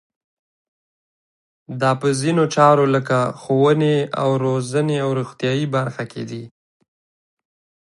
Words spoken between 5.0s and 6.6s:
او روغتیایي برخه کې دي.